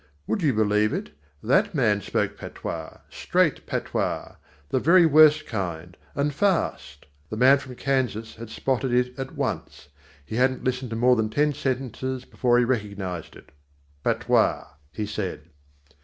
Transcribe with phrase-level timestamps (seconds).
[0.25, 1.11] Would you believe it,
[1.43, 4.35] that man spoke patois, straight patois
[4.69, 7.05] the very worst kind, and fast.
[7.29, 9.89] The man from Kansas had spotted it at once.
[10.25, 13.51] He hadn't listened to more than ten sentences before he recognized it.
[14.03, 15.41] "Patois," he said.